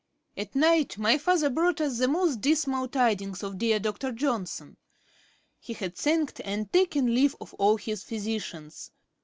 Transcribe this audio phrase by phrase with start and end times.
[0.35, 4.11] At night my father brought us the most dismal tidings of dear Dr.
[4.11, 4.77] Johnson.
[5.59, 8.89] He had thanked and taken leave of all his physicians.